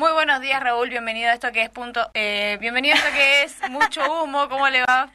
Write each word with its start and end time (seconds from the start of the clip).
Muy 0.00 0.12
buenos 0.12 0.40
días, 0.40 0.62
Raúl. 0.62 0.88
Bienvenido 0.88 1.28
a 1.28 1.34
esto 1.34 1.52
que 1.52 1.60
es 1.60 1.68
punto. 1.68 2.00
Eh, 2.14 2.56
bienvenido 2.58 2.94
a 2.94 2.98
esto 2.98 3.10
que 3.12 3.42
es 3.42 3.60
mucho 3.70 4.00
humo. 4.24 4.48
¿Cómo 4.48 4.66
le 4.70 4.80
va? 4.80 5.10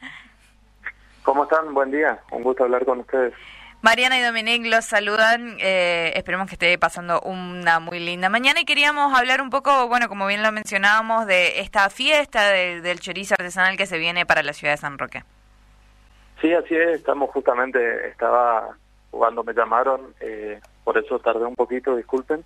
¿Cómo 1.23 1.45
están? 1.45 1.73
Buen 1.73 1.89
día. 1.89 2.19
Un 2.29 2.43
gusto 2.43 2.65
hablar 2.65 2.85
con 2.85 2.99
ustedes. 2.99 3.33
Mariana 3.81 4.19
y 4.19 4.21
Dominic 4.21 4.63
los 4.67 4.85
saludan. 4.85 5.57
Eh, 5.59 6.13
esperemos 6.15 6.47
que 6.47 6.53
esté 6.53 6.77
pasando 6.77 7.19
una 7.21 7.79
muy 7.79 7.99
linda 7.99 8.29
mañana 8.29 8.59
y 8.59 8.65
queríamos 8.65 9.11
hablar 9.17 9.41
un 9.41 9.49
poco, 9.49 9.87
bueno, 9.87 10.07
como 10.07 10.27
bien 10.27 10.43
lo 10.43 10.51
mencionábamos, 10.51 11.25
de 11.25 11.61
esta 11.61 11.89
fiesta 11.89 12.51
del 12.51 12.99
chorizo 12.99 13.33
artesanal 13.39 13.77
que 13.77 13.87
se 13.87 13.97
viene 13.97 14.27
para 14.27 14.43
la 14.43 14.53
ciudad 14.53 14.73
de 14.73 14.77
San 14.77 14.99
Roque. 14.99 15.23
Sí, 16.41 16.53
así 16.53 16.75
es. 16.75 16.89
Estamos 16.89 17.31
justamente, 17.31 18.07
estaba 18.09 18.77
jugando, 19.09 19.43
me 19.43 19.53
llamaron, 19.53 20.13
eh, 20.19 20.61
por 20.85 20.99
eso 20.99 21.17
tardé 21.17 21.43
un 21.43 21.55
poquito, 21.55 21.95
disculpen. 21.95 22.45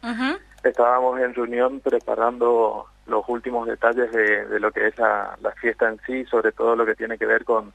Estábamos 0.63 1.19
en 1.19 1.35
reunión 1.35 1.81
preparando 1.81 2.87
los 3.05 3.25
últimos 3.27 3.67
detalles 3.67 4.09
de, 4.13 4.59
lo 4.61 4.71
que 4.71 4.87
es 4.87 4.97
la, 4.97 5.37
fiesta 5.59 5.89
en 5.89 5.99
sí, 6.07 6.23
sobre 6.25 6.53
todo 6.53 6.75
lo 6.77 6.85
que 6.85 6.95
tiene 6.95 7.17
que 7.17 7.25
ver 7.25 7.43
con, 7.43 7.73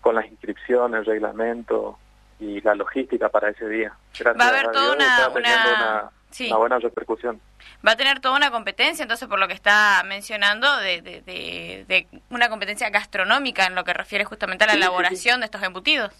con 0.00 0.16
las 0.16 0.26
inscripciones, 0.26 1.00
el 1.00 1.06
reglamento 1.06 1.98
y 2.40 2.60
la 2.62 2.74
logística 2.74 3.28
para 3.28 3.50
ese 3.50 3.68
día. 3.68 3.94
Gracias 4.18 4.44
Va 4.44 4.46
a 4.46 4.48
haber 4.48 4.72
toda 4.72 4.92
una, 4.92 5.28
una, 5.28 6.10
una, 6.40 6.56
buena 6.56 6.78
repercusión. 6.80 7.40
Va 7.86 7.92
a 7.92 7.96
tener 7.96 8.18
toda 8.18 8.36
una 8.36 8.50
competencia, 8.50 9.04
entonces, 9.04 9.28
por 9.28 9.38
lo 9.38 9.46
que 9.46 9.54
está 9.54 10.02
mencionando, 10.04 10.66
de, 10.78 11.00
de, 11.00 12.06
una 12.30 12.48
competencia 12.48 12.90
gastronómica 12.90 13.66
en 13.66 13.76
lo 13.76 13.84
que 13.84 13.94
refiere 13.94 14.24
justamente 14.24 14.64
a 14.64 14.66
la 14.66 14.74
elaboración 14.74 15.38
de 15.40 15.46
estos 15.46 15.62
embutidos. 15.62 16.12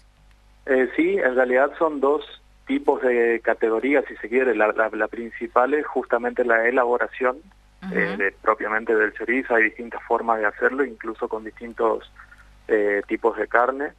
Eh, 0.67 0.89
sí, 0.95 1.17
en 1.17 1.35
realidad 1.35 1.69
son 1.77 1.99
dos 1.99 2.23
tipos 2.67 3.01
de 3.01 3.41
categorías, 3.43 4.05
si 4.07 4.15
se 4.17 4.29
quiere. 4.29 4.55
La, 4.55 4.71
la, 4.71 5.07
principal 5.07 5.73
es 5.73 5.85
justamente 5.87 6.45
la 6.45 6.67
elaboración 6.67 7.37
eh, 7.93 8.33
propiamente 8.41 8.95
del 8.95 9.13
chorizo. 9.13 9.55
Hay 9.55 9.63
distintas 9.63 10.03
formas 10.03 10.39
de 10.39 10.45
hacerlo, 10.45 10.83
incluso 10.83 11.27
con 11.27 11.43
distintos 11.43 12.11
eh, 12.67 13.01
tipos 13.07 13.37
de 13.37 13.47
carne, 13.47 13.93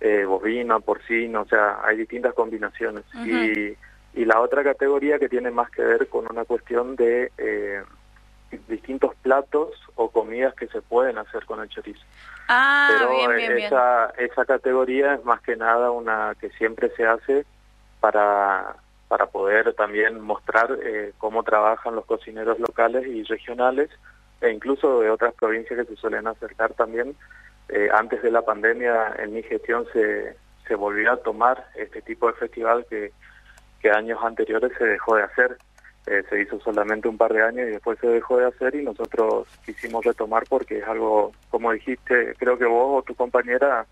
eh, 0.00 0.24
bovino, 0.24 0.80
porcino, 0.80 1.42
o 1.42 1.46
sea, 1.46 1.78
hay 1.84 1.98
distintas 1.98 2.34
combinaciones. 2.34 3.04
y, 3.24 3.76
y 4.16 4.24
la 4.24 4.40
otra 4.40 4.64
categoría 4.64 5.18
que 5.18 5.28
tiene 5.28 5.50
más 5.50 5.70
que 5.70 5.82
ver 5.82 6.08
con 6.08 6.26
una 6.30 6.46
cuestión 6.46 6.96
de 6.96 7.30
eh, 7.36 7.82
distintos 8.66 9.14
platos 9.16 9.70
o 9.94 10.10
comidas 10.10 10.54
que 10.54 10.68
se 10.68 10.80
pueden 10.80 11.18
hacer 11.18 11.44
con 11.44 11.60
el 11.60 11.68
chorizo. 11.68 12.02
Ah, 12.48 12.88
Pero 12.90 13.32
esa, 13.34 14.10
esa 14.16 14.44
categoría 14.46 15.14
es 15.14 15.24
más 15.24 15.42
que 15.42 15.56
nada 15.56 15.90
una 15.90 16.34
que 16.40 16.48
siempre 16.50 16.90
se 16.96 17.06
hace 17.06 17.44
para, 18.06 18.76
para 19.08 19.26
poder 19.26 19.74
también 19.74 20.20
mostrar 20.20 20.78
eh, 20.80 21.12
cómo 21.18 21.42
trabajan 21.42 21.96
los 21.96 22.04
cocineros 22.04 22.56
locales 22.60 23.04
y 23.04 23.24
regionales 23.24 23.90
e 24.40 24.52
incluso 24.52 25.00
de 25.00 25.10
otras 25.10 25.34
provincias 25.34 25.80
que 25.80 25.92
se 25.92 26.00
suelen 26.00 26.28
acercar 26.28 26.72
también. 26.74 27.16
Eh, 27.68 27.88
antes 27.92 28.22
de 28.22 28.30
la 28.30 28.42
pandemia 28.42 29.12
en 29.18 29.34
mi 29.34 29.42
gestión 29.42 29.86
se, 29.92 30.36
se 30.68 30.76
volvió 30.76 31.10
a 31.10 31.16
tomar 31.16 31.66
este 31.74 32.00
tipo 32.00 32.28
de 32.28 32.34
festival 32.34 32.86
que, 32.88 33.10
que 33.80 33.90
años 33.90 34.20
anteriores 34.22 34.70
se 34.78 34.84
dejó 34.84 35.16
de 35.16 35.24
hacer. 35.24 35.58
Eh, 36.06 36.22
se 36.30 36.40
hizo 36.40 36.60
solamente 36.60 37.08
un 37.08 37.18
par 37.18 37.32
de 37.32 37.42
años 37.42 37.66
y 37.66 37.72
después 37.72 37.98
se 37.98 38.06
dejó 38.06 38.36
de 38.36 38.46
hacer 38.46 38.76
y 38.76 38.84
nosotros 38.84 39.48
quisimos 39.64 40.04
retomar 40.04 40.44
porque 40.48 40.78
es 40.78 40.86
algo, 40.86 41.32
como 41.50 41.72
dijiste, 41.72 42.36
creo 42.38 42.56
que 42.56 42.66
vos 42.66 43.00
o 43.00 43.02
tu 43.02 43.16
compañera 43.16 43.84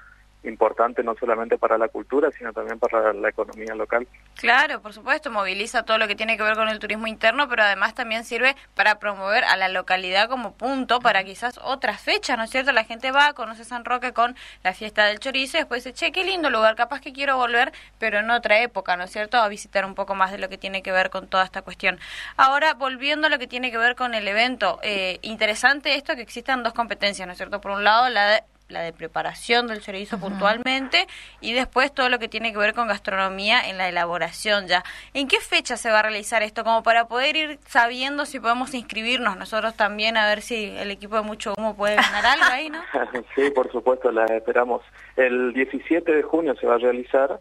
importante 0.45 1.03
no 1.03 1.15
solamente 1.15 1.59
para 1.59 1.79
la 1.79 1.89
cultura, 1.89 2.31
sino 2.31 2.53
también 2.53 2.79
para 2.79 3.13
la 3.13 3.29
economía 3.29 3.75
local. 3.75 4.07
Claro, 4.37 4.81
por 4.81 4.93
supuesto, 4.93 5.31
moviliza 5.31 5.85
todo 5.85 5.99
lo 5.99 6.07
que 6.07 6.15
tiene 6.17 6.37
que 6.37 6.43
ver 6.43 6.55
con 6.55 6.69
el 6.69 6.79
turismo 6.79 7.07
interno, 7.07 7.49
pero 7.49 7.63
además 7.63 7.95
también 7.95 8.25
sirve 8.25 8.57
para 8.75 8.99
promover 8.99 9.45
a 9.45 9.57
la 9.57 9.69
localidad 9.69 10.29
como 10.29 10.55
punto 10.55 11.01
para 11.01 11.25
quizás 11.25 11.59
otras 11.63 12.01
fechas, 12.01 12.37
¿no 12.37 12.45
es 12.45 12.51
cierto? 12.51 12.73
La 12.73 12.85
gente 12.85 13.11
va, 13.11 13.33
conoce 13.33 13.65
San 13.65 13.85
Roque 13.85 14.13
con 14.13 14.37
la 14.63 14.73
fiesta 14.73 15.07
del 15.07 15.21
chorizo 15.21 15.57
y 15.57 15.61
después 15.61 15.85
dice, 15.85 15.95
che, 15.95 16.13
qué 16.13 16.25
lindo 16.25 16.51
lugar, 16.51 16.77
capaz 16.77 17.01
que 17.01 17.13
quiero 17.13 17.37
volver, 17.37 17.73
pero 17.99 18.19
en 18.19 18.31
otra 18.31 18.61
época, 18.61 18.97
¿no 18.97 19.05
es 19.05 19.11
cierto? 19.11 19.39
A 19.39 19.49
visitar 19.49 19.85
un 19.85 19.95
poco 19.95 20.15
más 20.15 20.31
de 20.31 20.39
lo 20.39 20.49
que 20.49 20.59
tiene 20.59 20.83
que 20.83 20.93
ver 20.93 21.11
con 21.11 21.29
toda 21.29 21.45
esta 21.45 21.63
cuestión. 21.63 21.99
Ahora, 22.37 22.75
volviendo 22.75 23.27
a 23.27 23.31
lo 23.31 23.39
que 23.39 23.47
tiene 23.47 23.71
que 23.71 23.79
ver 23.79 23.95
con 23.97 24.15
el 24.15 24.27
evento, 24.29 24.79
eh, 24.83 25.19
interesante 25.23 25.95
esto 25.95 26.15
que 26.15 26.23
existan 26.23 26.63
dos 26.63 26.73
competencias, 26.73 27.27
¿no 27.27 27.33
es 27.33 27.39
cierto? 27.39 27.61
Por 27.61 27.73
un 27.73 27.85
lado, 27.85 28.09
la 28.09 28.29
de 28.29 28.45
la 28.75 28.83
de 28.83 28.93
preparación 28.93 29.67
del 29.67 29.81
chorizo 29.81 30.19
puntualmente 30.19 31.07
y 31.41 31.55
después 31.55 31.95
todo 31.95 32.11
lo 32.11 32.19
que 32.19 32.29
tiene 32.29 32.53
que 32.53 32.59
ver 32.59 32.75
con 32.75 32.89
gastronomía 32.89 33.67
en 33.69 33.79
la 33.79 33.89
elaboración 33.89 34.67
ya. 34.67 34.85
¿En 35.15 35.29
qué 35.29 35.41
fecha 35.41 35.79
se 35.79 35.91
va 35.91 36.01
a 36.01 36.03
realizar 36.03 36.43
esto? 36.43 36.65
Como 36.65 36.83
para 36.83 37.07
poder 37.07 37.37
ir 37.37 37.59
sabiendo 37.67 38.27
si 38.27 38.41
podemos 38.41 38.75
inscribirnos 38.75 39.39
nosotros 39.39 39.75
también 39.75 40.17
a 40.19 40.27
ver 40.29 40.43
si 40.43 40.67
el 40.77 40.91
equipo 40.91 41.17
de 41.17 41.23
Mucho 41.23 41.55
Humo 41.57 41.75
puede 41.75 41.97
ganar 41.97 42.27
algo 42.27 42.45
ahí, 42.51 42.69
¿no? 42.69 42.83
sí, 43.35 43.51
por 43.51 43.73
supuesto, 43.73 44.13
la 44.13 44.27
esperamos. 44.27 44.83
El 45.17 45.53
17 45.55 46.13
de 46.13 46.23
junio 46.23 46.55
se 46.57 46.67
va 46.67 46.75
a 46.75 46.79
realizar 46.79 47.41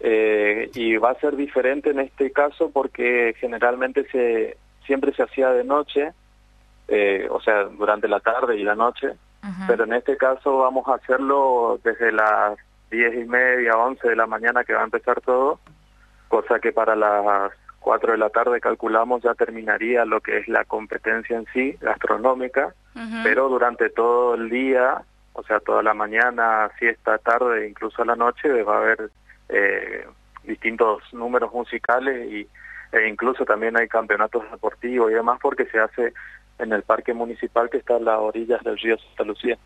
eh, 0.00 0.68
y 0.74 0.96
va 0.96 1.12
a 1.12 1.20
ser 1.20 1.36
diferente 1.36 1.90
en 1.90 2.00
este 2.00 2.32
caso 2.32 2.70
porque 2.70 3.34
generalmente 3.38 4.04
se 4.10 4.56
siempre 4.84 5.14
se 5.14 5.22
hacía 5.22 5.50
de 5.50 5.64
noche, 5.64 6.10
eh, 6.94 7.26
o 7.30 7.40
sea, 7.40 7.64
durante 7.64 8.06
la 8.06 8.20
tarde 8.20 8.58
y 8.58 8.62
la 8.62 8.74
noche. 8.74 9.14
Pero 9.66 9.84
en 9.84 9.94
este 9.94 10.16
caso 10.16 10.58
vamos 10.58 10.86
a 10.86 10.94
hacerlo 10.94 11.80
desde 11.82 12.12
las 12.12 12.56
diez 12.90 13.14
y 13.14 13.24
media, 13.24 13.76
once 13.76 14.06
de 14.06 14.14
la 14.14 14.26
mañana 14.26 14.62
que 14.62 14.74
va 14.74 14.82
a 14.82 14.84
empezar 14.84 15.20
todo, 15.22 15.58
cosa 16.28 16.60
que 16.60 16.70
para 16.70 16.94
las 16.94 17.50
cuatro 17.80 18.12
de 18.12 18.18
la 18.18 18.28
tarde 18.28 18.60
calculamos 18.60 19.22
ya 19.22 19.34
terminaría 19.34 20.04
lo 20.04 20.20
que 20.20 20.38
es 20.38 20.48
la 20.48 20.64
competencia 20.64 21.36
en 21.36 21.46
sí, 21.52 21.76
gastronómica, 21.80 22.74
pero 23.24 23.48
durante 23.48 23.88
todo 23.88 24.34
el 24.34 24.50
día, 24.50 25.02
o 25.32 25.42
sea, 25.42 25.58
toda 25.60 25.82
la 25.82 25.94
mañana, 25.94 26.70
siesta, 26.78 27.16
tarde, 27.18 27.68
incluso 27.68 28.02
a 28.02 28.06
la 28.06 28.16
noche, 28.16 28.62
va 28.62 28.76
a 28.76 28.80
haber 28.80 29.10
eh, 29.48 30.06
distintos 30.44 31.02
números 31.12 31.52
musicales 31.52 32.30
y 32.30 32.46
e 32.92 33.08
incluso 33.08 33.46
también 33.46 33.76
hay 33.76 33.88
campeonatos 33.88 34.48
deportivos 34.50 35.10
y 35.10 35.14
demás 35.14 35.38
porque 35.40 35.64
se 35.66 35.80
hace 35.80 36.12
en 36.62 36.72
el 36.72 36.82
parque 36.82 37.12
municipal 37.12 37.68
que 37.68 37.78
está 37.78 37.96
a 37.96 38.00
las 38.00 38.18
orillas 38.18 38.62
del 38.62 38.78
río 38.78 38.96
Santa 38.98 39.24
Lucía. 39.24 39.58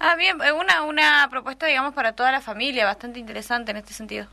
Ah, 0.00 0.16
bien, 0.16 0.40
eh, 0.42 0.52
una, 0.52 0.82
una 0.82 1.28
propuesta, 1.30 1.66
digamos, 1.66 1.94
para 1.94 2.12
toda 2.12 2.32
la 2.32 2.40
familia, 2.40 2.84
bastante 2.84 3.18
interesante 3.18 3.70
en 3.70 3.78
este 3.78 3.92
sentido. 3.92 4.26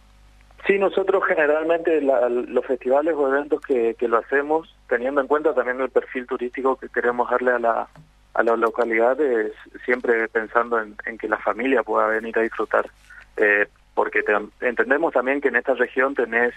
Sí, 0.67 0.77
nosotros 0.77 1.23
generalmente 1.27 2.01
los 2.01 2.65
festivales 2.65 3.15
o 3.15 3.27
eventos 3.27 3.61
que, 3.61 3.95
que 3.97 4.07
lo 4.07 4.17
hacemos, 4.17 4.75
teniendo 4.87 5.19
en 5.21 5.27
cuenta 5.27 5.55
también 5.55 5.81
el 5.81 5.89
perfil 5.89 6.27
turístico 6.27 6.75
que 6.75 6.89
queremos 6.89 7.29
darle 7.31 7.51
a 7.51 7.59
la, 7.59 7.87
a 8.35 8.43
la 8.43 8.55
localidad, 8.55 9.19
es 9.19 9.53
siempre 9.85 10.27
pensando 10.27 10.79
en, 10.79 11.17
que 11.17 11.27
la 11.27 11.37
familia 11.37 11.81
pueda 11.81 12.07
venir 12.07 12.37
a 12.37 12.43
disfrutar. 12.43 12.87
Eh, 13.37 13.67
porque 13.95 14.23
entendemos 14.61 15.13
también 15.13 15.41
que 15.41 15.47
en 15.47 15.55
esta 15.55 15.73
región 15.73 16.13
tenés 16.13 16.53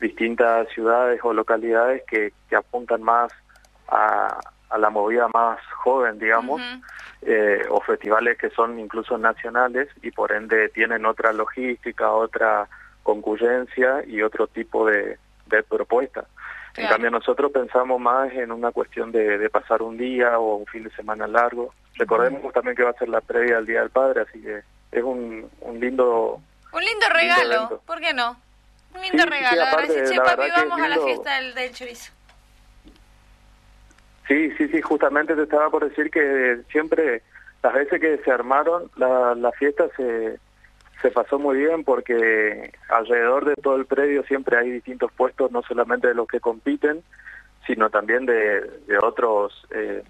distintas 0.00 0.68
ciudades 0.70 1.20
o 1.22 1.32
localidades 1.32 2.02
que, 2.08 2.32
que 2.48 2.56
apuntan 2.56 3.02
más 3.02 3.32
a, 3.88 4.38
la 4.78 4.90
movida 4.90 5.28
más 5.32 5.58
joven, 5.82 6.18
digamos, 6.18 6.60
eh, 7.22 7.62
o 7.70 7.80
festivales 7.80 8.36
que 8.36 8.50
son 8.50 8.78
incluso 8.78 9.16
nacionales 9.16 9.88
y 10.02 10.10
por 10.10 10.32
ende 10.32 10.68
tienen 10.68 11.06
otra 11.06 11.32
logística, 11.32 12.12
otra 12.12 12.68
concurrencia 13.02 14.04
y 14.06 14.20
otro 14.22 14.46
tipo 14.46 14.86
de, 14.86 15.18
de 15.46 15.62
propuesta. 15.62 16.26
En 16.76 16.86
cambio 16.86 17.10
nosotros 17.10 17.50
pensamos 17.50 18.00
más 18.00 18.32
en 18.32 18.52
una 18.52 18.70
cuestión 18.70 19.10
de, 19.10 19.50
pasar 19.50 19.82
un 19.82 19.98
día 19.98 20.38
o 20.38 20.56
un 20.56 20.66
fin 20.66 20.84
de 20.84 20.90
semana 20.90 21.26
largo. 21.26 21.74
Recordemos 21.96 22.52
también 22.52 22.76
que 22.76 22.84
va 22.84 22.90
a 22.90 22.98
ser 22.98 23.08
la 23.08 23.20
previa 23.20 23.58
al 23.58 23.66
Día 23.66 23.80
del 23.80 23.90
Padre, 23.90 24.22
así 24.22 24.40
que 24.40 24.62
es 24.92 25.02
un, 25.02 25.50
un 25.60 25.80
lindo... 25.80 26.40
Un 26.72 26.84
lindo 26.84 27.08
regalo, 27.08 27.82
¿por 27.84 27.98
qué 27.98 28.14
no? 28.14 28.36
Un 28.94 29.02
lindo 29.02 29.26
regalo. 29.26 29.62
papi, 29.72 30.50
vamos 30.56 30.80
a 30.80 30.88
la 30.88 30.98
fiesta 30.98 31.36
del, 31.36 31.54
del 31.54 31.72
chorizo. 31.72 32.12
Sí, 34.28 34.50
sí, 34.58 34.68
sí, 34.68 34.82
justamente 34.82 35.34
te 35.34 35.44
estaba 35.44 35.70
por 35.70 35.88
decir 35.88 36.10
que 36.10 36.60
siempre, 36.70 37.22
las 37.62 37.72
veces 37.72 37.98
que 37.98 38.18
se 38.18 38.30
armaron, 38.30 38.90
la, 38.96 39.34
la 39.34 39.50
fiesta 39.52 39.88
se, 39.96 40.38
se 41.00 41.10
pasó 41.10 41.38
muy 41.38 41.56
bien 41.56 41.82
porque 41.82 42.72
alrededor 42.90 43.46
de 43.46 43.54
todo 43.56 43.76
el 43.76 43.86
predio 43.86 44.22
siempre 44.24 44.58
hay 44.58 44.70
distintos 44.70 45.10
puestos, 45.12 45.50
no 45.50 45.62
solamente 45.62 46.08
de 46.08 46.14
los 46.14 46.28
que 46.28 46.40
compiten, 46.40 47.02
sino 47.66 47.88
también 47.88 48.26
de, 48.26 48.60
de 48.86 48.98
otros 49.02 49.66
eh, 49.70 50.02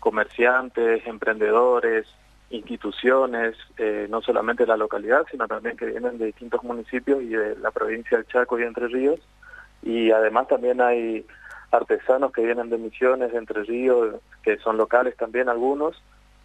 comerciantes, 0.00 1.06
emprendedores, 1.06 2.06
instituciones, 2.50 3.54
eh, 3.76 4.06
no 4.08 4.22
solamente 4.22 4.62
de 4.62 4.68
la 4.68 4.78
localidad, 4.78 5.26
sino 5.30 5.46
también 5.46 5.76
que 5.76 5.86
vienen 5.86 6.16
de 6.16 6.26
distintos 6.26 6.62
municipios 6.64 7.22
y 7.22 7.28
de 7.28 7.56
la 7.56 7.70
provincia 7.70 8.16
del 8.16 8.26
Chaco 8.26 8.58
y 8.58 8.62
Entre 8.62 8.88
Ríos. 8.88 9.20
Y 9.82 10.10
además 10.10 10.48
también 10.48 10.80
hay 10.80 11.26
artesanos 11.70 12.32
que 12.32 12.44
vienen 12.44 12.70
de 12.70 12.78
Misiones, 12.78 13.32
de 13.32 13.38
Entre 13.38 13.62
Ríos, 13.62 14.16
que 14.42 14.58
son 14.58 14.76
locales 14.76 15.16
también 15.16 15.48
algunos, 15.48 16.02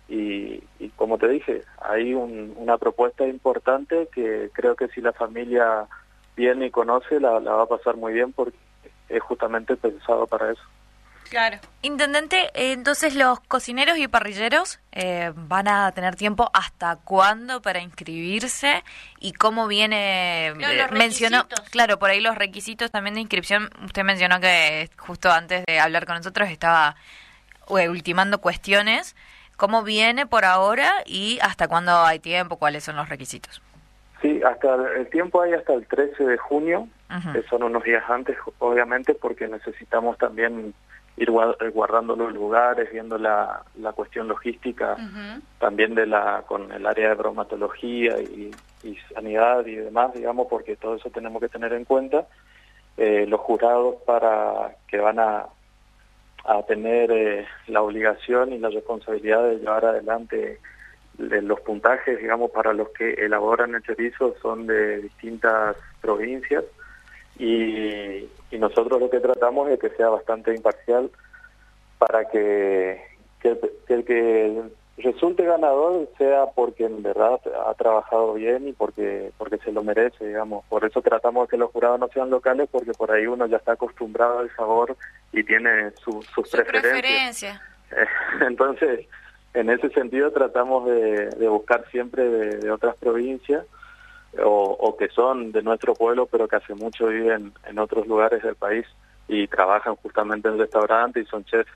y, 0.10 0.60
como 0.96 1.18
te 1.18 1.28
dije, 1.28 1.64
hay 1.82 2.14
una 2.14 2.78
propuesta 2.78 3.26
importante 3.26 4.10
que 4.14 4.50
creo 4.54 4.76
que 4.76 4.90
si 4.90 5.02
la 5.02 5.14
familia 5.14 5.88
viene 6.36 6.68
y 6.68 6.72
conoce, 6.72 7.20
la, 7.20 7.40
va 7.40 7.64
a 7.64 7.68
pasar 7.68 7.96
muy 7.96 8.14
bien 8.14 8.34
porque 8.34 8.58
es 9.10 9.22
justamente 9.24 9.76
pensado 9.76 10.28
para 10.28 10.52
eso. 10.52 10.64
Claro. 11.34 11.58
Intendente, 11.82 12.52
eh, 12.54 12.74
entonces 12.74 13.16
los 13.16 13.40
cocineros 13.40 13.98
y 13.98 14.08
parrilleros 14.08 14.80
eh, 14.92 15.32
van 15.36 15.68
a 15.68 15.92
tener 15.92 16.16
tiempo 16.16 16.52
hasta 16.54 16.98
cuándo 16.98 17.60
para 17.60 17.80
inscribirse 17.80 18.84
y 19.20 19.34
cómo 19.34 19.68
viene 19.68 20.54
Claro, 20.56 20.76
los 20.76 20.92
mencionó 20.92 21.48
claro 21.72 21.98
por 21.98 22.12
ahí 22.12 22.22
los 22.22 22.36
requisitos 22.36 22.92
también 22.92 23.16
de 23.16 23.22
inscripción 23.22 23.72
usted 23.84 24.04
mencionó 24.04 24.40
que 24.40 24.92
justo 24.96 25.32
antes 25.32 25.66
de 25.66 25.80
hablar 25.80 26.06
con 26.06 26.18
nosotros 26.18 26.50
estaba 26.50 26.98
eh, 27.80 27.90
ultimando 27.90 28.40
cuestiones 28.40 29.16
cómo 29.58 29.82
viene 29.82 30.28
por 30.28 30.46
ahora 30.46 30.92
y 31.04 31.40
hasta 31.42 31.68
cuándo 31.68 32.04
hay 32.04 32.20
tiempo 32.20 32.58
cuáles 32.58 32.84
son 32.84 32.96
los 32.96 33.10
requisitos 33.10 33.60
Sí, 34.22 34.40
hasta 34.44 34.76
el 34.96 35.10
tiempo 35.10 35.42
hay 35.42 35.52
hasta 35.52 35.74
el 35.74 35.86
13 35.86 36.24
de 36.24 36.38
junio, 36.38 36.88
que 37.34 37.44
son 37.50 37.62
unos 37.62 37.84
días 37.84 38.06
antes, 38.10 38.38
obviamente, 38.58 39.14
porque 39.14 39.50
necesitamos 39.50 40.18
también 40.18 40.74
ir 41.18 41.30
eh, 41.30 41.70
guardando 41.70 42.16
los 42.16 42.34
lugares, 42.34 42.92
viendo 42.92 43.18
la, 43.18 43.64
la 43.80 43.94
cuestión 43.94 44.28
logística, 44.28 44.98
también 45.60 45.96
de 45.96 46.08
la 46.08 46.44
con 46.48 46.72
el 46.72 46.86
área 46.86 47.10
de 47.10 47.16
bromatología 47.16 48.20
y, 48.20 48.52
y 48.84 48.98
sanidad 49.14 49.66
y 49.66 49.76
demás, 49.76 50.14
digamos, 50.14 50.48
porque 50.50 50.76
todo 50.76 50.96
eso 50.96 51.10
tenemos 51.10 51.42
que 51.42 51.50
tener 51.50 51.74
en 51.74 51.86
cuenta. 51.86 52.28
Eh, 52.98 53.26
los 53.28 53.40
jurados 53.40 53.96
para 54.06 54.76
que 54.88 54.98
van 55.00 55.20
a, 55.20 55.46
a 56.46 56.64
tener 56.64 57.12
eh, 57.12 57.48
la 57.68 57.82
obligación 57.82 58.54
y 58.54 58.60
la 58.60 58.70
responsabilidad 58.70 59.44
de 59.44 59.58
llevar 59.58 59.86
adelante 59.86 60.60
de 61.18 61.42
los 61.42 61.60
puntajes, 61.62 62.20
digamos, 62.20 62.52
para 62.52 62.74
los 62.74 62.90
que 62.90 63.14
elaboran 63.14 63.76
el 63.76 63.84
chorizo 63.84 64.36
son 64.42 64.68
de 64.68 65.02
distintas 65.02 65.76
provincias 66.02 66.64
y, 67.38 68.28
y 68.54 68.60
nosotros 68.60 69.00
lo 69.02 69.10
que 69.10 69.20
tratamos 69.20 69.70
es 69.70 69.80
que 69.80 69.90
sea 69.92 70.10
bastante 70.10 70.54
imparcial 70.54 71.10
para 71.98 72.26
que, 72.30 73.02
que, 73.42 73.50
el- 73.50 73.60
que 73.88 73.94
el 73.94 74.06
que 74.06 74.62
resulte 74.98 75.44
ganador 75.44 76.08
sea 76.20 76.46
porque 76.56 76.86
en 76.86 77.02
verdad 77.02 77.40
ha 77.68 77.74
trabajado 77.74 78.36
bien 78.36 78.68
y 78.68 78.74
porque 78.74 79.32
porque 79.40 79.58
se 79.58 79.72
lo 79.72 79.84
merece, 79.84 80.28
digamos. 80.28 80.64
Por 80.70 80.86
eso 80.86 81.02
tratamos 81.02 81.48
de 81.48 81.52
que 81.52 81.58
los 81.58 81.72
jurados 81.72 82.00
no 82.00 82.08
sean 82.10 82.30
locales 82.30 82.70
porque 82.72 82.92
por 82.94 83.12
ahí 83.12 83.26
uno 83.26 83.48
ya 83.48 83.58
está 83.58 83.72
acostumbrado 83.72 84.40
al 84.40 84.56
sabor 84.56 84.96
y 85.32 85.44
tiene 85.44 85.92
su- 86.04 86.22
sus 86.36 86.48
Su 86.48 86.58
preferencias. 86.58 86.92
preferencia. 86.94 87.62
Entonces, 88.48 89.08
en 89.56 89.70
ese 89.72 89.90
sentido 89.90 90.32
tratamos 90.32 90.86
de, 90.88 91.28
de 91.30 91.48
buscar 91.48 91.86
siempre 91.90 92.24
de, 92.30 92.58
de 92.58 92.72
otras 92.72 92.96
provincias 92.98 93.66
o, 94.44 94.78
o 94.80 94.98
que 94.98 95.10
son 95.10 95.52
de 95.52 95.62
nuestro 95.62 95.94
pueblo, 95.96 96.26
pero 96.26 96.48
que 96.48 96.56
hace 96.56 96.74
mucho 96.74 97.08
viven 97.08 97.54
en 97.68 97.80
otros 97.80 98.08
lugares 98.08 98.42
del 98.44 98.56
país 98.56 98.86
y 99.28 99.48
trabajan 99.48 99.96
justamente 99.98 100.48
en 100.50 100.58
restaurantes 100.60 101.26
y 101.26 101.30
son 101.30 101.44
chefs. 101.46 101.72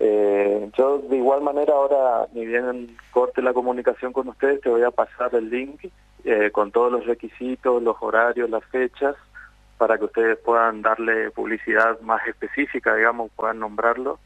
Eh, 0.00 0.70
yo 0.76 0.98
de 0.98 1.16
igual 1.16 1.40
manera 1.42 1.72
ahora, 1.74 2.28
ni 2.32 2.46
bien 2.46 2.96
corte 3.10 3.42
la 3.42 3.52
comunicación 3.52 4.12
con 4.12 4.28
ustedes, 4.28 4.60
te 4.60 4.68
voy 4.68 4.82
a 4.84 4.90
pasar 4.92 5.34
el 5.34 5.50
link 5.50 5.86
eh, 6.24 6.50
con 6.52 6.70
todos 6.70 6.92
los 6.92 7.04
requisitos, 7.06 7.82
los 7.82 7.96
horarios, 8.00 8.48
las 8.48 8.64
fechas, 8.66 9.16
para 9.76 9.98
que 9.98 10.04
ustedes 10.04 10.38
puedan 10.38 10.82
darle 10.82 11.30
publicidad 11.32 11.98
más 12.00 12.24
específica, 12.26 12.94
digamos, 12.94 13.30
puedan 13.34 13.58
nombrarlo 13.58 14.18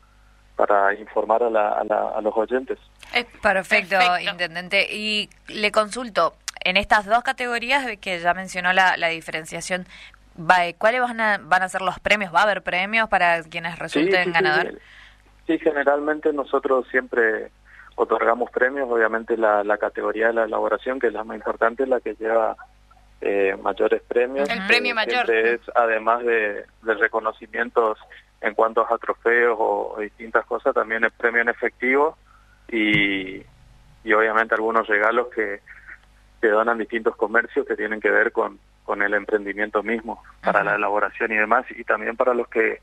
para 0.56 0.94
informar 0.94 1.42
a, 1.42 1.50
la, 1.50 1.68
a, 1.70 1.84
la- 1.84 2.08
a 2.10 2.20
los 2.20 2.36
oyentes. 2.36 2.78
Es 3.14 3.24
Perfecto, 3.42 3.96
Perfecto. 3.98 4.30
intendente. 4.30 4.86
Y 4.94 5.28
le 5.48 5.72
consulto, 5.72 6.34
en 6.64 6.76
estas 6.76 7.06
dos 7.06 7.22
categorías 7.22 7.86
que 8.00 8.18
ya 8.18 8.34
mencionó 8.34 8.72
la, 8.72 8.96
la 8.96 9.08
diferenciación, 9.08 9.86
¿cuáles 10.78 11.00
van 11.00 11.20
a, 11.20 11.38
van 11.42 11.62
a 11.62 11.68
ser 11.68 11.82
los 11.82 11.98
premios? 12.00 12.34
¿Va 12.34 12.40
a 12.40 12.44
haber 12.44 12.62
premios 12.62 13.08
para 13.08 13.42
quienes 13.42 13.78
resulten 13.78 14.24
sí, 14.24 14.24
sí, 14.24 14.32
ganadores? 14.32 14.74
Sí, 15.46 15.58
generalmente 15.58 16.32
nosotros 16.32 16.86
siempre 16.90 17.50
otorgamos 17.96 18.50
premios, 18.50 18.88
obviamente 18.90 19.36
la, 19.36 19.62
la 19.64 19.76
categoría 19.76 20.28
de 20.28 20.32
la 20.32 20.44
elaboración, 20.44 20.98
que 20.98 21.08
es 21.08 21.12
la 21.12 21.24
más 21.24 21.36
importante, 21.36 21.86
la 21.86 22.00
que 22.00 22.14
lleva 22.14 22.56
eh, 23.20 23.56
mayores 23.60 24.02
premios. 24.02 24.48
El 24.48 24.66
premio 24.66 24.92
Eh, 24.92 24.94
mayor. 24.94 25.30
es, 25.30 25.60
además 25.74 26.24
de, 26.24 26.64
de 26.82 26.94
reconocimientos 26.94 27.98
en 28.40 28.54
cuanto 28.54 28.80
a 28.90 28.98
trofeos 28.98 29.56
o, 29.60 29.94
o 29.96 30.00
distintas 30.00 30.44
cosas, 30.46 30.74
también 30.74 31.04
es 31.04 31.12
premio 31.12 31.42
en 31.42 31.48
efectivo 31.48 32.16
y, 32.68 33.42
y 34.04 34.12
obviamente 34.14 34.54
algunos 34.54 34.86
regalos 34.88 35.28
que, 35.34 35.60
que 36.42 36.48
donan 36.48 36.76
distintos 36.76 37.14
comercios 37.14 37.64
que 37.64 37.76
tienen 37.76 38.00
que 38.00 38.10
ver 38.10 38.32
con, 38.32 38.58
con 38.84 39.00
el 39.00 39.14
emprendimiento 39.14 39.82
mismo, 39.84 40.22
para 40.42 40.64
la 40.64 40.74
elaboración 40.74 41.30
y 41.30 41.36
demás, 41.36 41.64
y 41.70 41.84
también 41.84 42.16
para 42.16 42.34
los 42.34 42.48
que 42.48 42.80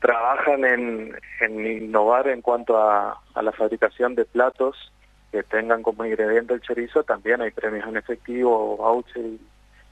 trabajan 0.00 0.64
en, 0.64 1.14
en 1.40 1.66
innovar 1.66 2.26
en 2.28 2.40
cuanto 2.40 2.78
a, 2.78 3.20
a 3.34 3.42
la 3.42 3.52
fabricación 3.52 4.14
de 4.14 4.24
platos 4.24 4.92
que 5.30 5.42
tengan 5.42 5.82
como 5.82 6.06
ingrediente 6.06 6.54
el 6.54 6.62
chorizo, 6.62 7.04
también 7.04 7.42
hay 7.42 7.50
premios 7.50 7.86
en 7.86 7.98
efectivo, 7.98 8.78
voucher 8.78 9.22
y, 9.22 9.40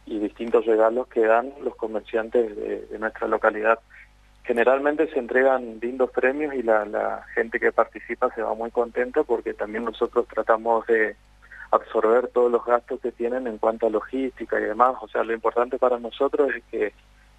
y 0.06 0.18
distintos 0.18 0.64
regalos 0.64 1.08
que 1.08 1.26
dan 1.26 1.52
los 1.62 1.76
comerciantes 1.76 2.56
de, 2.56 2.86
de 2.86 2.98
nuestra 2.98 3.28
localidad. 3.28 3.78
Generalmente 4.44 5.08
se 5.12 5.18
entregan 5.18 5.78
lindos 5.80 6.10
premios 6.10 6.54
y 6.54 6.62
la, 6.62 6.84
la 6.86 7.24
gente 7.34 7.60
que 7.60 7.70
participa 7.70 8.34
se 8.34 8.42
va 8.42 8.54
muy 8.54 8.70
contenta 8.70 9.22
porque 9.24 9.52
también 9.52 9.84
nosotros 9.84 10.26
tratamos 10.26 10.86
de 10.86 11.16
absorber 11.72 12.28
todos 12.28 12.52
los 12.52 12.64
gastos 12.64 13.00
que 13.00 13.10
tienen 13.10 13.46
en 13.46 13.58
cuanto 13.58 13.86
a 13.86 13.90
logística 13.90 14.60
y 14.60 14.64
demás. 14.64 14.94
O 15.00 15.08
sea, 15.08 15.24
lo 15.24 15.32
importante 15.32 15.78
para 15.78 15.98
nosotros 15.98 16.50
es 16.54 16.62
que 16.70 16.92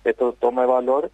esto 0.03 0.35
tome 0.39 0.65
valor 0.65 1.12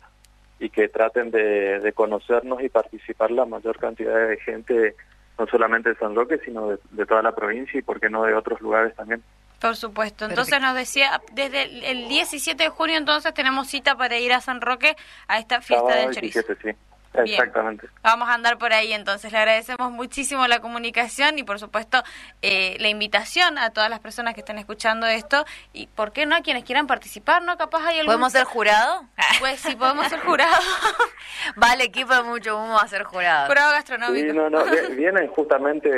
y 0.57 0.69
que 0.69 0.88
traten 0.88 1.30
de, 1.30 1.80
de 1.80 1.94
conocernos 1.94 2.62
y 2.63 2.69
participar 2.69 3.31
la 3.31 3.45
mayor 3.45 3.77
cantidad 3.77 4.27
de 4.27 4.38
gente, 4.38 4.95
no 5.38 5.45
solamente 5.48 5.89
de 5.89 5.95
San 5.95 6.16
Roque, 6.16 6.39
sino 6.44 6.69
de, 6.69 6.80
de 6.92 7.06
toda 7.06 7.21
la 7.21 7.36
provincia 7.36 7.77
y, 7.77 7.83
por 7.83 8.00
qué 8.00 8.10
no, 8.10 8.24
de 8.24 8.33
otros 8.33 8.60
lugares 8.62 8.95
también. 8.95 9.21
Por 9.60 9.75
supuesto. 9.75 10.25
Entonces 10.25 10.51
Perfecto. 10.51 10.68
nos 10.68 10.75
decía, 10.77 11.21
desde 11.33 11.63
el, 11.63 11.83
el 11.83 12.07
17 12.07 12.63
de 12.63 12.69
junio 12.69 12.98
entonces 12.98 13.33
tenemos 13.33 13.68
cita 13.68 13.95
para 13.95 14.18
ir 14.18 14.31
a 14.31 14.39
San 14.39 14.62
Roque 14.62 14.95
a 15.27 15.39
esta 15.39 15.60
fiesta 15.60 15.89
Sábado 15.89 16.07
del 16.07 16.16
chorizo. 16.16 16.39
17, 16.39 16.71
sí. 16.71 16.88
Bien. 17.13 17.27
Exactamente. 17.27 17.88
Vamos 18.03 18.29
a 18.29 18.33
andar 18.35 18.57
por 18.57 18.71
ahí, 18.71 18.94
entonces 18.94 19.31
le 19.31 19.38
agradecemos 19.39 19.91
muchísimo 19.91 20.45
la 20.47 20.59
comunicación 20.59 21.39
y 21.39 21.44
por 21.44 21.59
supuesto 21.59 22.03
eh, 22.41 22.77
la 22.79 22.88
invitación 22.89 23.57
a 23.57 23.71
todas 23.71 23.89
las 23.89 24.00
personas 24.00 24.35
que 24.35 24.41
estén 24.41 24.57
escuchando 24.59 25.07
esto 25.07 25.44
y 25.73 25.88
por 25.88 26.11
qué 26.11 26.25
no 26.27 26.35
a 26.35 26.41
quienes 26.41 26.63
quieran 26.63 26.85
participar, 26.88 27.41
¿no? 27.41 27.57
Capaz 27.57 27.83
hay 27.85 27.95
algún... 28.00 28.07
¿Podemos 28.13 28.31
ser 28.31 28.44
jurado? 28.44 29.03
Pues 29.39 29.59
sí, 29.59 29.75
podemos 29.75 30.07
ser 30.07 30.19
jurados. 30.19 30.63
vale, 31.56 31.85
equipo 31.85 32.13
de 32.13 32.23
mucho 32.23 32.57
humo 32.57 32.79
a 32.79 32.88
ser 32.88 33.03
jurado. 33.03 33.47
Jurado 33.47 33.69
Sí, 33.71 33.75
gastronómico. 33.75 34.33
no, 34.33 34.50
no, 34.50 34.63
vi- 34.65 34.95
vienen 34.95 35.28
justamente 35.30 35.89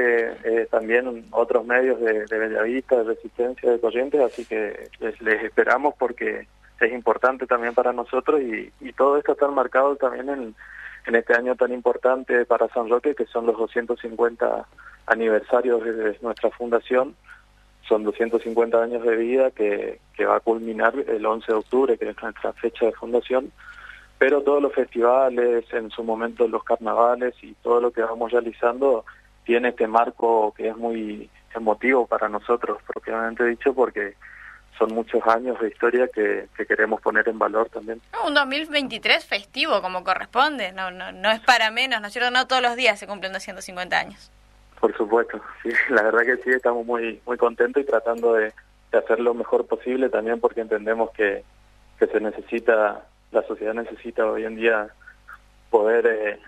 eh, 0.44 0.68
también 0.72 1.25
otros 1.32 1.65
medios 1.65 2.00
de, 2.00 2.25
de 2.25 2.38
Bellavista, 2.38 2.96
de 2.98 3.03
Resistencia, 3.03 3.70
de 3.70 3.80
Corrientes, 3.80 4.22
así 4.22 4.46
que 4.46 4.89
les, 5.00 5.20
les 5.22 5.44
esperamos 5.44 5.94
porque 5.98 6.48
es 6.80 6.91
importante 6.94 7.46
también 7.46 7.74
para 7.75 7.94
nosotros 7.94 8.41
y, 8.41 8.72
y 8.80 8.94
todo 8.94 9.18
esto 9.18 9.34
está 9.34 9.48
marcado 9.50 9.96
también 9.98 10.30
en, 10.30 10.56
en 11.05 11.15
este 11.15 11.36
año 11.36 11.55
tan 11.55 11.72
importante 11.74 12.46
para 12.46 12.67
San 12.70 12.89
Roque, 12.89 13.15
que 13.15 13.25
son 13.25 13.46
los 13.46 13.58
250 13.58 14.67
aniversarios 15.08 15.84
de 15.84 16.17
nuestra 16.22 16.50
fundación. 16.51 17.15
Son 17.88 18.03
250 18.03 18.81
años 18.81 19.03
de 19.03 19.15
vida 19.15 19.51
que, 19.51 20.00
que 20.15 20.25
va 20.25 20.38
a 20.38 20.39
culminar 20.39 20.93
el 21.08 21.25
11 21.25 21.51
de 21.51 21.58
octubre, 21.58 21.98
que 21.98 22.10
es 22.10 22.22
nuestra 22.22 22.53
fecha 22.53 22.86
de 22.86 22.93
fundación 22.93 23.51
pero 24.22 24.43
todos 24.43 24.62
los 24.62 24.72
festivales, 24.72 25.65
en 25.74 25.89
su 25.89 26.03
momento 26.03 26.48
los 26.48 26.63
carnavales 26.63 27.34
y 27.41 27.55
todo 27.55 27.81
lo 27.81 27.89
que 27.89 28.03
vamos 28.03 28.31
realizando 28.31 29.03
tiene 29.46 29.70
este 29.70 29.88
marco 29.88 30.53
que 30.55 30.67
es 30.67 30.77
muy 30.77 31.27
emotivo 31.55 32.05
para 32.05 32.29
nosotros, 32.29 32.77
propiamente 32.86 33.43
dicho, 33.46 33.74
porque 33.74 34.13
son 34.82 34.96
muchos 34.96 35.22
años 35.28 35.60
de 35.60 35.68
historia 35.68 36.08
que, 36.08 36.48
que 36.58 36.66
queremos 36.66 37.00
poner 37.02 37.30
en 37.30 37.38
valor 37.38 37.70
también. 37.70 38.02
Un 38.26 38.34
2023 38.34 39.24
festivo 39.24 39.80
como 39.80 40.04
corresponde, 40.04 40.72
no, 40.72 40.90
no, 40.90 41.12
no 41.12 41.30
es 41.30 41.40
para 41.42 41.70
menos, 41.70 42.02
¿no 42.02 42.08
es 42.08 42.14
cierto? 42.14 42.32
No 42.32 42.48
todos 42.48 42.64
los 42.64 42.76
días 42.76 42.98
se 42.98 43.06
cumplen 43.06 43.32
250 43.32 43.96
años. 43.96 44.32
Por 44.80 44.98
supuesto, 44.98 45.40
sí, 45.62 45.70
la 45.90 46.02
verdad 46.02 46.22
que 46.22 46.38
sí, 46.38 46.50
estamos 46.50 46.84
muy 46.84 47.22
muy 47.28 47.38
contentos 47.38 47.84
y 47.84 47.86
tratando 47.86 48.34
de, 48.34 48.54
de 48.92 48.98
hacer 48.98 49.20
lo 49.20 49.36
mejor 49.36 49.68
posible 49.68 50.10
también 50.10 50.40
porque 50.40 50.62
entendemos 50.62 51.12
que, 51.12 51.44
que 52.00 52.08
se 52.08 52.20
necesita, 52.20 53.06
la 53.32 53.44
sociedad 53.44 53.76
necesita 53.76 54.26
hoy 54.26 54.46
en 54.46 54.56
día 54.56 54.88
poder 55.70 56.08
eh, 56.08 56.40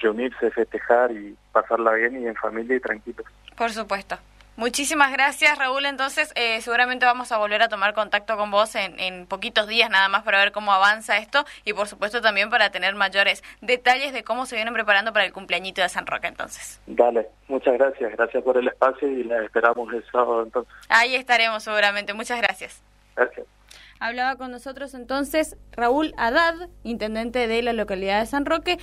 reunirse, 0.00 0.50
festejar 0.50 1.12
y 1.12 1.36
pasarla 1.52 1.92
bien 1.92 2.22
y 2.22 2.26
en 2.26 2.36
familia 2.36 2.76
y 2.76 2.80
tranquilos. 2.80 3.26
Por 3.54 3.70
supuesto. 3.70 4.16
Muchísimas 4.56 5.10
gracias, 5.12 5.58
Raúl. 5.58 5.86
Entonces, 5.86 6.30
eh, 6.34 6.60
seguramente 6.60 7.06
vamos 7.06 7.32
a 7.32 7.38
volver 7.38 7.62
a 7.62 7.68
tomar 7.68 7.94
contacto 7.94 8.36
con 8.36 8.50
vos 8.50 8.74
en, 8.74 9.00
en 9.00 9.26
poquitos 9.26 9.66
días 9.66 9.88
nada 9.90 10.08
más 10.08 10.22
para 10.24 10.38
ver 10.38 10.52
cómo 10.52 10.72
avanza 10.72 11.16
esto 11.16 11.44
y, 11.64 11.72
por 11.72 11.88
supuesto, 11.88 12.20
también 12.20 12.50
para 12.50 12.70
tener 12.70 12.94
mayores 12.94 13.42
detalles 13.62 14.12
de 14.12 14.24
cómo 14.24 14.44
se 14.46 14.56
vienen 14.56 14.74
preparando 14.74 15.12
para 15.12 15.24
el 15.24 15.32
cumpleañito 15.32 15.80
de 15.80 15.88
San 15.88 16.06
Roque. 16.06 16.26
Entonces, 16.26 16.80
Dale, 16.86 17.28
muchas 17.48 17.74
gracias, 17.74 18.12
gracias 18.12 18.42
por 18.44 18.58
el 18.58 18.68
espacio 18.68 19.08
y 19.08 19.24
la 19.24 19.42
esperamos 19.42 19.92
el 19.92 20.04
sábado 20.10 20.42
entonces. 20.42 20.72
ahí 20.88 21.14
estaremos 21.14 21.62
seguramente. 21.62 22.12
Muchas 22.12 22.40
gracias. 22.40 22.82
Gracias. 23.16 23.46
Hablaba 24.00 24.34
con 24.34 24.50
nosotros 24.50 24.94
entonces 24.94 25.56
Raúl 25.70 26.12
Haddad, 26.16 26.68
intendente 26.82 27.46
de 27.46 27.62
la 27.62 27.72
localidad 27.72 28.18
de 28.18 28.26
San 28.26 28.44
Roque. 28.44 28.78